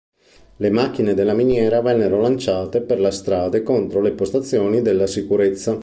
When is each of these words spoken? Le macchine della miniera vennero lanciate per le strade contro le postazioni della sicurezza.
Le 0.55 0.69
macchine 0.71 1.13
della 1.13 1.35
miniera 1.35 1.79
vennero 1.79 2.19
lanciate 2.19 2.81
per 2.81 2.99
le 2.99 3.11
strade 3.11 3.61
contro 3.61 4.01
le 4.01 4.13
postazioni 4.13 4.81
della 4.81 5.05
sicurezza. 5.05 5.79